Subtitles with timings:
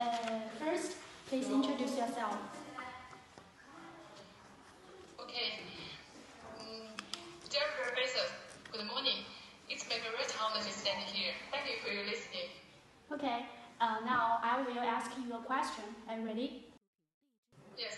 [0.00, 0.08] Uh,
[0.58, 0.92] first,
[1.26, 2.36] please introduce yourself.
[5.18, 5.60] Okay.
[6.60, 6.92] Um,
[7.48, 8.26] dear professor,
[8.72, 9.24] good morning.
[9.70, 11.32] It's my great honor to stand here.
[11.50, 12.50] Thank you for your listening.
[13.10, 13.46] Okay,
[13.80, 15.84] uh, now I will ask you a question.
[16.08, 16.66] Are you ready?
[17.78, 17.96] Yes.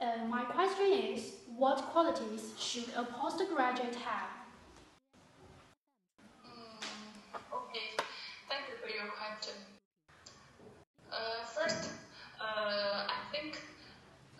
[0.00, 4.30] Uh, my question is, what qualities should a postgraduate have?
[6.46, 6.86] Mm,
[7.52, 7.98] okay.
[8.48, 9.54] Thank you for your question.
[11.12, 11.90] Uh, first,
[12.40, 13.60] uh, I think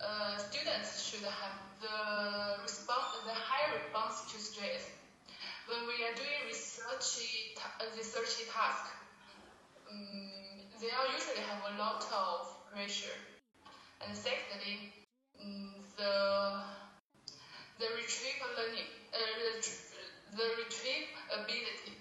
[0.01, 4.89] uh, students should have the response, the high response to stress.
[5.69, 8.89] When we are doing researchy, ta- uh, researchy task,
[9.85, 12.01] um, they are usually have a lot
[12.83, 13.15] of pressure.
[14.05, 14.91] And secondly,
[15.39, 16.63] um, the
[17.79, 19.61] the retrieve learning, uh,
[20.35, 21.95] the retrieve ability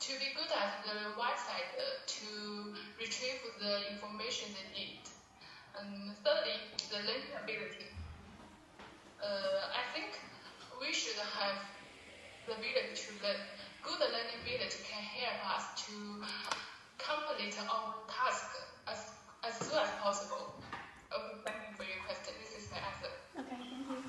[0.00, 5.02] to be good at the website uh, to retrieve the information they need.
[5.78, 6.58] And thirdly,
[6.90, 7.86] the learning ability.
[9.22, 10.18] Uh, I think
[10.80, 11.62] we should have
[12.46, 13.40] the ability to learn.
[13.82, 15.94] Good learning ability can help us to
[16.98, 18.50] complete our task
[18.88, 20.54] as, as soon as possible.
[21.10, 22.34] Okay, thank you for your question.
[22.38, 23.10] This is my answer.
[23.36, 24.02] Okay, thank you.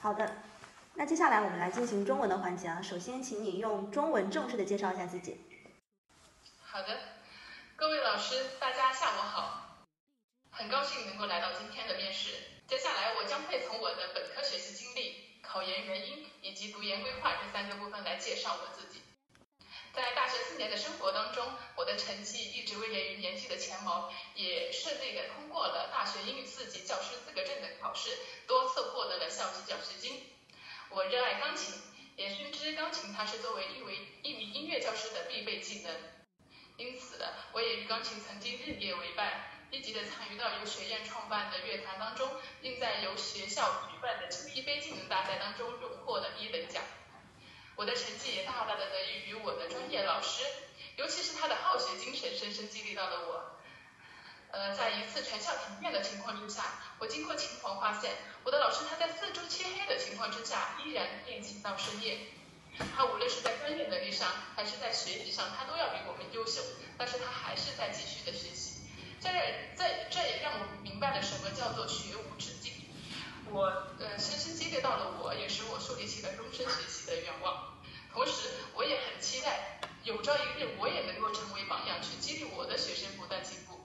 [0.00, 0.36] 好的，
[0.94, 2.80] 那接下来我们来进行中文的环节啊。
[2.80, 5.40] 首先，请你用中文正式的介绍一下自己。
[6.60, 7.00] 好的，
[7.76, 9.86] 各位老师，大家下午好，
[10.50, 12.30] 很高兴能够来到今天的面试。
[12.66, 19.00] 接下来，我将会从我的本科学习经历、考研原因以及读研规划这三个部分来介绍我自己。
[19.98, 30.22] 在大学四年的生活当中，我的成绩一直位列于年级的前茅，也顺利的通过了大学英语四级教师资格证的考试，多次获得了校级奖学金。
[30.90, 31.74] 我热爱钢琴，
[32.14, 35.92] 也深知钢琴它是作为一为一名音乐教师的必备技能。
[36.76, 37.18] 因此，
[37.50, 42.30] 我也与钢琴曾经日夜为伴，积极的参与到由学院创办的乐坛当中，
[42.62, 46.84] 并在由学校举办的青皮杯技能大赛当中荣获了一等奖。
[47.78, 50.42] 我的成绩也大大的得益于我的专业老师，
[50.96, 53.52] 尤其是他的好学精神，深深激励到了我。
[54.50, 56.64] 呃，在一次全校停电的情况之下，
[56.98, 58.10] 我经过琴房发现，
[58.42, 62.18] 我的老师他在四周漆黑的情况之下，依然练琴到深夜。
[62.96, 66.60] 他无论是在专业能力上，还是在学习上，他都要比我们优秀，
[66.96, 68.80] 但是他还是在继续的学习。
[69.20, 69.30] 这
[69.76, 72.72] 这这也让我明白了什么叫做学无止境。
[73.50, 73.64] 我
[74.00, 77.80] 呃深深激励到了我，也使我树立起了终身学习的愿望。
[78.12, 83.80] 同时，我也很期待有朝一日我也能够成为榜样，去激励我的学生不断进步。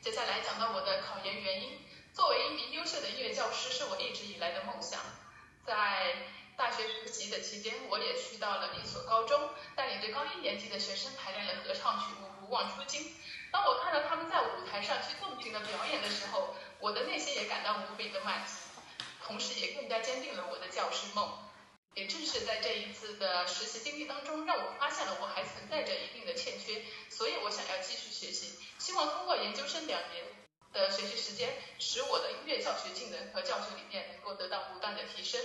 [0.00, 1.78] 接下来讲到我的考研原因，
[2.12, 4.98] 作为一名优秀的音乐教师是我一直以来的梦想。
[5.64, 6.16] 在
[6.56, 13.02] 大学实习的期间，我也去到了一所高中，带领着高一年级的学生排练了合唱曲目《不忘初心》。
[13.52, 18.52] 当我看到他们在舞台上去纵情的表演的时候，我的内心也感到无比的满足，
[19.30, 21.38] 同时也更加坚定了我的教师梦。
[21.94, 30.24] 也正是在这一次的实习经历当中，让我发现了我还存在着一定的欠缺，所以我想要继续学习，希望通过研究生两年
[30.72, 35.40] 的学习时间，使我的音乐教学技能和教学理念能够得到不断的提升。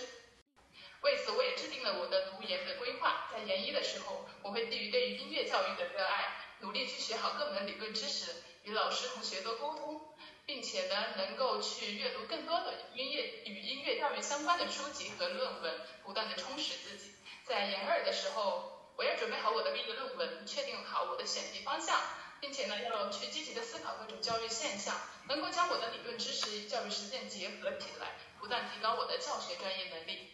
[1.02, 3.28] 为此，我也制定了我的读研的规划。
[3.32, 8.32] 在研一的时候，我会基于对于音乐教育的热爱，努力去学好各门理论知识，
[8.64, 10.16] 与老师同学多沟通，
[10.46, 17.12] 并且呢，能够去阅读更多的音乐与音乐教育相关的书籍和论文，不断的充实自己。
[17.44, 22.00] 在研二的时候，我要准备好我的毕业论文，确定好我的选题方向，
[22.40, 24.96] 并且呢，要去积极的思考各种教育现象，
[25.28, 30.32] 能够将我的理论知识与教育实践结合起来，不断提高我的教学专业能力。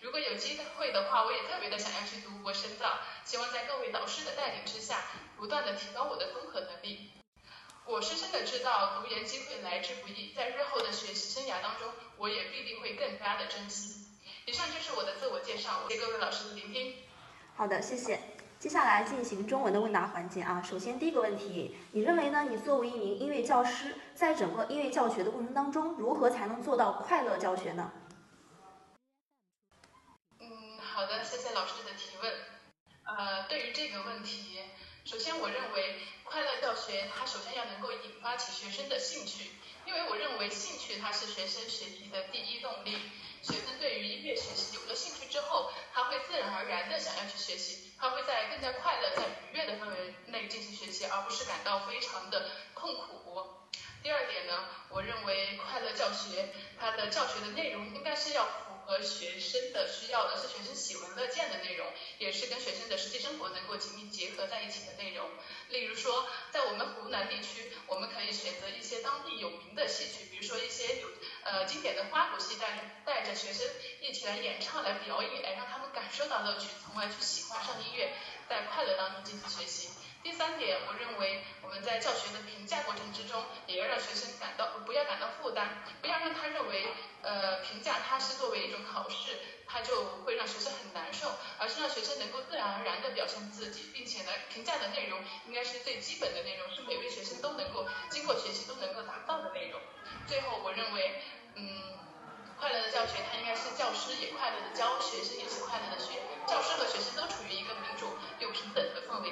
[0.00, 5.04] 如果有机会的话，我也特别的想要去读博深造，希望在各位导师的带领之下，
[5.36, 7.10] 不断的提高我的综合能力。
[7.86, 14.06] 我深深的知道读研机会来之不易，在日后的学习生涯当中，我也必定会更加的珍惜。
[14.46, 16.94] 以上就是我的自我介绍，谢谢各位老师的聆听。
[17.56, 18.20] 好的，谢谢。
[18.58, 20.62] 接下来进行中文的问答环节啊。
[20.62, 22.46] 首先第一个问题，你认为呢？
[22.48, 27.90] 你作为一名音乐教师，在整个音乐教学的过程当中，如何才能做到快乐教学呢？
[30.38, 32.32] 嗯，好的，谢谢老师的提问。
[33.04, 34.60] 呃，对于这个问题，
[35.04, 39.50] 首先我认为快乐教学它首先要能够引发起学生的兴趣，
[39.86, 42.96] 因为我认为兴趣它是学生学习的第一动力。
[43.42, 53.48] 学生对于音乐学习有了兴趣之后，他会自然而然的想要去学习，他会在更加快乐、在愉悦的氛围内进行学习，而不是感到非常的痛苦。
[54.02, 56.48] 第二点呢，我认为快教学
[56.78, 58.50] 它的教学的内容应该是要符
[58.84, 61.86] 合学生的需要的，是学生喜闻乐见的内容，
[62.18, 65.28] 也是跟学生的实际生活能够紧密结合在一起的内容。
[65.68, 71.08] 例如说，在我们湖南地区，我们可以选择一些当地有名的戏曲，比如说一些有
[71.44, 73.66] 呃经典的花鼓戏，带带着学生
[74.00, 78.12] 一起来演唱、来表演，让他们感受到乐趣，从而去喜欢上音乐，
[78.48, 79.88] 在快乐当中进行学习。
[80.22, 86.88] 第三点，我认为我们在教学的评价过程之中，也要让学生感到不要感到负担，不要让他认为
[87.22, 99.80] 呃评价它是作为一种考试，他就会让学生很难受，而是让学生能够自然而然地表现自己，并且呢，评价的内容应该是最基本的内容，是每位学生都能够经过学习都能够达到的内容。
[100.26, 101.22] 最后，我认为，
[101.54, 101.96] 嗯，
[102.58, 105.89] 快乐的教学它应该是教师也快乐的教，学生也是快乐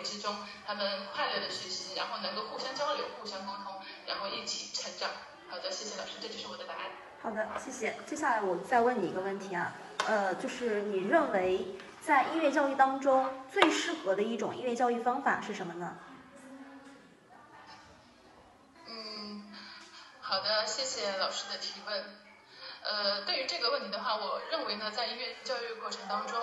[0.03, 0.37] 之中。
[0.67, 5.11] 他们快乐的学习，然后能够互相交流、互相沟通，然后一起成长。
[5.49, 6.91] 好的，谢谢老师，这就是我的答案。
[7.23, 7.97] 好的，谢谢。
[8.07, 9.73] 接下来我再问你一个问题啊，
[10.07, 15.97] 呃，就是你认为在音乐教育当中最适合的一种音乐教育方法是什么呢？
[18.87, 19.53] 嗯，
[20.21, 22.28] 好的，谢谢老师的提问。
[22.89, 26.41] 呃，对于这个问题的话，我认为呢，在音乐教育过程当中，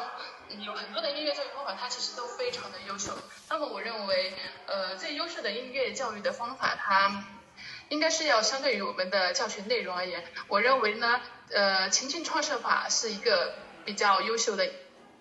[0.64, 3.12] 有很多的音乐教育方法，它其实都非常的优秀。
[3.50, 4.32] 那么，我认为，
[4.68, 7.26] 呃，最优秀的音乐教育的方法，它
[7.90, 11.20] 应该是要相对于我们的教学内容而言，我认为呢，
[11.50, 14.70] 呃，情境创设法是一个比较优秀的。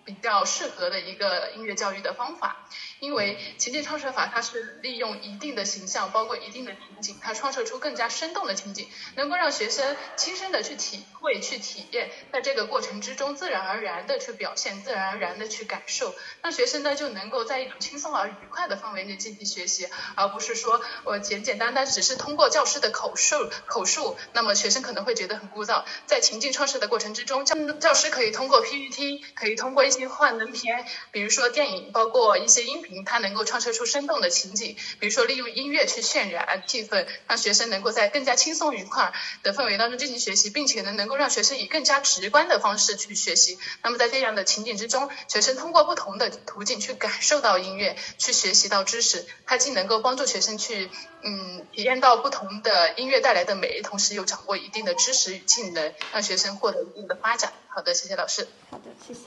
[0.05, 2.57] 比较适合的一个音乐教育的方法，
[2.99, 25.83] 因为情境创设法它是利用一定的形象，包括一定的情景，它创设出更加生动的情景，能够让学生亲身的去体会、去体验，在这个过程之中自然而然的去表现，自然而然的去感受，让学生呢就能够在一种轻松而愉快的氛围内进行学习，而不是说我简简单单只是通过教师的口述口述，那么学生可能会觉得很枯燥。
[26.05, 34.77] 在情境创设的过程之中，教教师可以通过 PPT，可以通过一些幻灯片，比如说电影，包括一些音频，它能够创设出生动的情景。
[34.99, 39.11] 比如说利用音乐去渲染气氛，让学生能够在更加轻松愉快
[39.43, 43.57] 的氛围当中进行学习，并且呢，能够让学生以更加直观的方式去学习。
[43.83, 49.25] 那么在这样的情景之中，学生通过不同的途径去感受到音乐，去学习到知识。
[49.45, 50.89] 它既能够帮助学生去
[51.23, 57.53] 嗯体验到不同的音乐带来的美，同时又掌握一定的知识与技能，让学生获得一定的发展。
[57.67, 58.47] 好的，谢谢老师。
[58.69, 59.21] 好的，谢谢。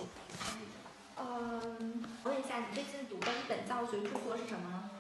[1.31, 4.91] 嗯问一下，你最近读的一本教学著作是什么呢？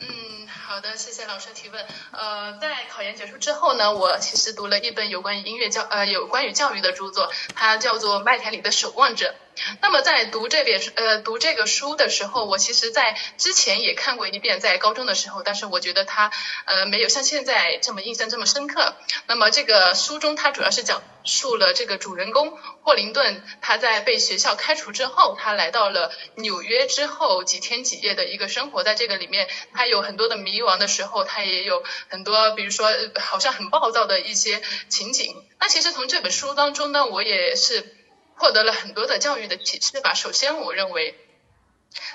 [0.00, 1.86] 嗯，好的，谢谢老师提问。
[2.12, 9.34] 呃，在考研结束之后呢，我其实读了一本有关于音乐教呃有关于教育的著作，它叫做《麦田里的守望者》。
[9.80, 16.30] 那么在读这本呃读这个书的时候，我其实在之前也看过一遍，在高中的时候，但是我觉得它
[16.64, 18.96] 呃没有像现在这么印象这么深刻。
[19.26, 35.34] 那么这个书中它主要是讲述了这个主人公霍林顿他在被学校开除之后，他来到了纽约之后几天几夜的一个生活，在这个里面他有很多的迷茫的时候，他也有很多比如说好像很暴躁的一些情景。
[35.58, 37.99] 那其实从这本书当中呢，我也是。
[38.40, 40.14] 获得了很多的教育的启示吧。
[40.14, 41.14] 首先，我认为。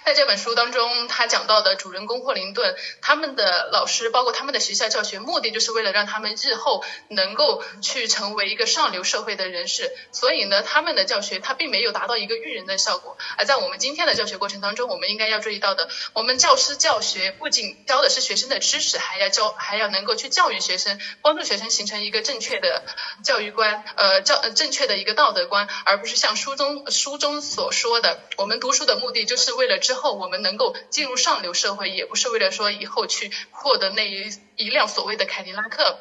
[0.06, 9.92] 在这本书当中，他讲到的主人公霍林顿，他们的老师，包括他们的学校教学，目的就是为了让他们日后能够去成为一个上流社会的人士。
[10.12, 13.18] 所以呢，他们的教学他并没有达到一个育人的效果。
[13.38, 22.86] 而在我们今天的教学过程当中，我们应该要注意到的，我们教师教学不仅教的是学生的知识，还要教，还要能够去教育学生，帮助学生形成一个正确的
[23.24, 29.65] 教育观，呃，教正确的一个道德观，而不是像书中书中所说的，我们读书的目的就是为。
[29.66, 35.98] 为了之后我们能够进入上流社会，也不是为了说以后去获得那一一辆所谓的凯迪拉克。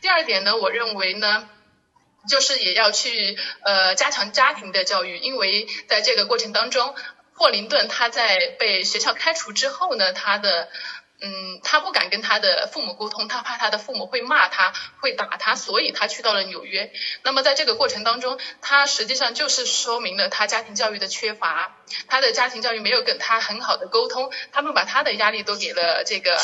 [0.00, 1.46] 第二点呢，我认为呢，
[2.26, 6.94] 就是也要去呃加强家庭的教育，因为在这个过程当中，
[7.34, 10.70] 霍林顿他在被学校开除之后呢，他的。
[11.24, 16.92] 嗯，他不敢跟他的父母沟通，他怕他的父母会骂他，会打他，所以他去到了纽约。
[17.22, 21.76] 那么在这个过程当中，他实际上就是说明了他家庭教育的缺乏，
[22.08, 26.38] 他的家庭教育没有跟他很好的沟通，他们把他的压力都给了这个。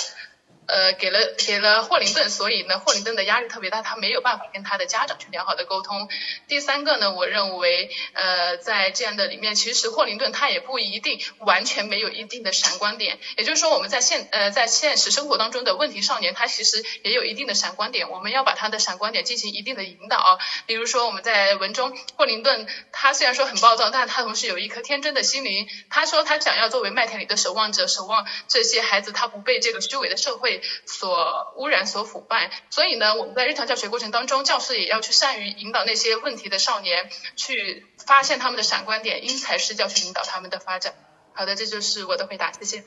[0.68, 6.08] 呃，给了给了霍林顿，所以呢，霍林顿的压力特别大，他没有办法跟他的家长去良好的沟通。
[6.46, 13.18] 第三个呢，我认为，呃，在这样的里面，其实霍林顿他也不一定完全没有一定的闪光点。
[13.38, 20.38] 也就是说，我们在现呃在现实生活当中的问题少年，他其实也有一定的闪光点，我们要把他的闪光点进行一定的引导。
[20.66, 25.66] 比如说，我们在文中，霍林顿他虽然说很暴躁，但他同时有一颗天真的心灵。
[25.88, 30.57] 他说他想要作为麦田里的守望者，守望这些孩子，他不被这个虚伪的社会。
[30.58, 32.50] 被所污染、所腐败。
[32.70, 40.94] 所以呢，我们在日常教学过程当中，教师也要去善于引导那些问题的少年，去发现他们的闪光点，因材施教去引导他们的发展。
[41.32, 42.84] 好的，这就是我的回答，谢谢。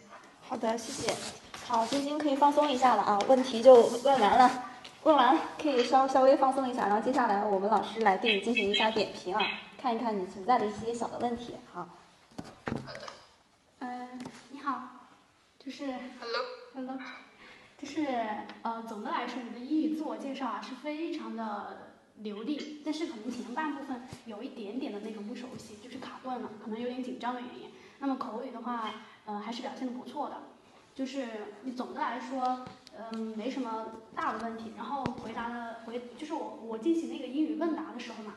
[0.47, 1.15] 好的，谢谢。
[1.65, 4.63] 好，晶晶可以放松一下了啊，问题就问完了，
[5.03, 9.41] 问完可以稍稍微放松一下，然后接下来我们老师来对你进行一下点评啊，
[9.81, 11.55] 看一看你存在的一些小的问题。
[11.73, 11.87] 好。
[13.79, 14.81] 嗯，你好，
[15.63, 15.85] 就是
[16.19, 16.99] Hello，Hello，
[17.81, 18.05] 就是
[18.61, 27.69] 呃，总的来说，你的英语自我介绍啊是非常的流利，但是可能前半部分有一点点的那种不熟悉，就是卡顿了，可能有点紧张的原因。
[27.97, 28.91] 那么口语的话，
[29.25, 30.37] 呃，还是表现的不错的。
[30.93, 31.25] 就是
[31.63, 32.63] 你总的来说，
[32.95, 34.73] 嗯，没什么大的问题。
[34.77, 38.35] 然后回答的回，就是我我进行那个英语问答的时候嘛，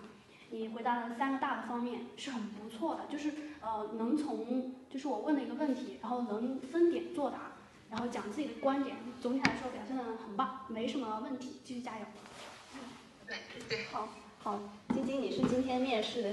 [0.51, 3.03] 你回答了三个大的方面是很不错的。
[3.11, 7.53] 就是呃，能从就是我问的一个问题，然后能分点作答，
[7.95, 12.05] 然后讲自己的观点，总体来说表现的很棒，没什么问题，继续加油。
[13.25, 13.37] 对
[13.69, 14.09] 对，好，
[14.43, 14.59] 好，
[14.93, 16.31] 晶晶，你是今天面试的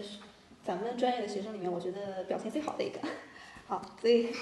[0.64, 3.00] 咱们专业的学生里面，我觉得表现最好的一个。
[3.70, 4.34] 好，所以。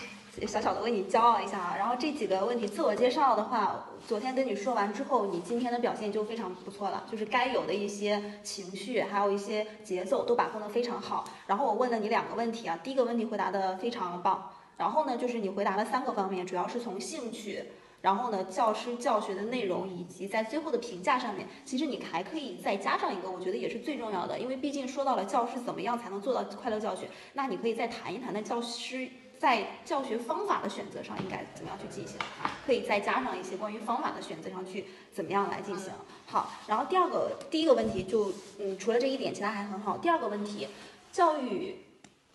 [0.47, 1.75] 小小的为你骄傲一下啊！
[1.77, 11.25] 然后这几个问题自我介绍的话，昨天跟你说完之后，你今天的表现就非常不错了，就是该有的一些情绪，还有一些节奏都把控的非常好。
[11.47, 14.49] 然后我问了你两个问题啊，第一个问题回答的非常棒，
[14.79, 17.65] 然后呢，就是你回答了三个方面，主要是从兴趣，
[18.01, 29.07] 然后呢，教师教学的内容，以及在最后的评价上面，其实你还可以再加上一个，我觉得也是最重要的，因为毕竟说到了教师怎么样才能做到快乐教学，那你可以再谈一谈那教师。
[29.39, 32.17] 在教学方法的选择上应该怎么样去进行？
[32.65, 34.83] 可以再加上一些关于方法的选择上去
[35.13, 35.93] 怎么样来进行？
[36.25, 39.97] 好，然后第二个第一个问题就嗯，除了这一点，其他还很好。
[39.97, 40.67] 第二个问题，
[41.13, 41.77] 教育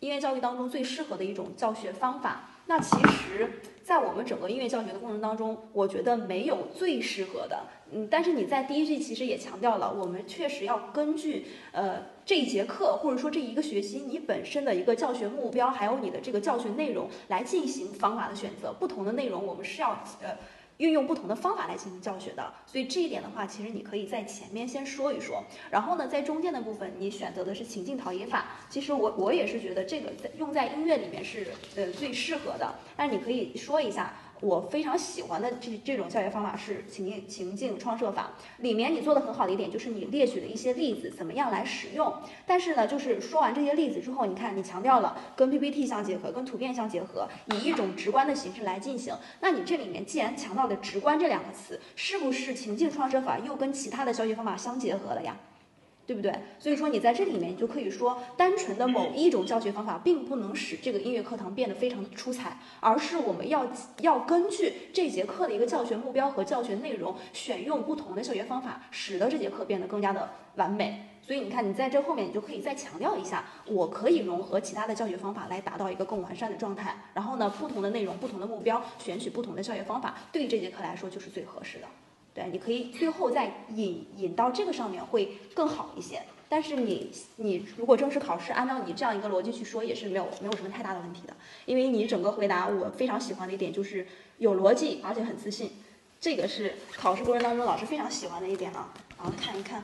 [0.05, 3.51] 音乐教育当中最适合的一种教学方法，那其实。
[3.83, 19.91] 在我们整个音乐教学的过程当中，我觉得没有最适合的，嗯，但是你在第一句其实也强调了，我们确实要根据呃这一节课或者说这一个学期你本身的一个教学目标，还有你的这个教学内容来进行方法的选择，不同的内容我们是要
[20.23, 20.37] 呃。
[20.79, 28.47] 运用不同的方法来进行教学的，所以这一点的话，其实你可以在前面先说一说，然后呢，在中间的部分你选择的是情境陶冶法。
[28.69, 34.15] 其实我我也是觉得这个在用在音乐里面是呃最适合的，但是你可以说一下。
[34.45, 42.13] 我非常喜欢的这这种教学方法是情境情境创设法，里面你做的很好的一点就是你列举了一些例子，怎么样来使用。
[42.47, 49.15] 但是呢，就是说完这些例子之后，你看你强调了跟 PPT 相结合，跟图片相结合，以一种直观的形式来进行。
[49.41, 55.35] 那你这里面既然强调了直观这两个词，是不是情境创设法又跟其他的教学方法相结合了呀？
[56.07, 56.33] 对不对？
[56.59, 63.67] 所以说你在这里面你就可以说，单纯的某一种教学方法并不能使这个音乐课堂变得非常的出彩，而是我们要
[64.01, 71.11] 要根据这节课的一个教学目标和教学内容，选用不同的教学方法，使得这节课变得更加的完美。
[71.23, 76.95] 所以你看，你在这后面你就可以再强调一下，我可以融合其他的教学方法来达到一个更完善的状态。
[77.15, 81.87] 然后呢，不同的内容、不同的目标，选取不同的教学方法，对这节课来说就是最合适的。
[82.35, 86.21] 对，你可以最后再引引到这个上面会更好一些。
[86.49, 91.35] 但是你你如果正式考试按照你这样一个逻辑去说，也是没有没有什么太大的问题的。
[91.65, 94.07] 因为你整个回答我非常喜欢的一点就是
[94.39, 95.73] 有逻辑，而且很自信，
[96.21, 98.93] 这个是考试过程当中老师非常喜欢的一点啊。
[99.17, 99.81] 然后看一看，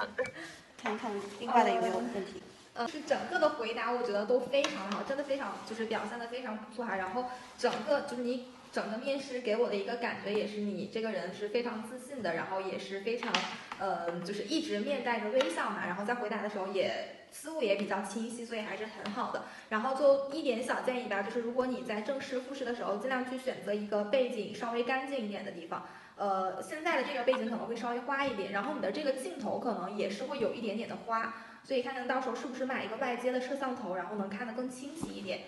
[0.76, 2.42] 看一看另外的有没有问题。
[2.74, 6.96] 呃，是整个的回答我觉得都非常好，真的非常就是表现的非常不错哈。
[6.96, 7.26] 然后
[7.56, 8.46] 整个就是你。
[8.72, 13.32] 整个面试给我的一个感觉也是你这个人是非常自信的，然后也是非常，
[13.78, 19.44] 呃，就是一直面带着微笑嘛，然后在回答的时候也思路也比较清晰，所以还是很好的。
[19.70, 25.86] 然后就一点小建议吧，就是如果你在正式复试的时候，尽量去选择一个背景稍微干净一点的地方。
[26.16, 31.34] 呃，现在的这个背景可能会稍微花一点，然后你的这个镜头可能也是会有一点点的花，
[31.64, 35.40] 所以看看到时候是不是买一个外接的摄像头，然后能看得更清晰一点。